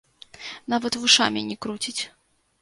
[0.73, 2.03] Нават вушамі не круціць.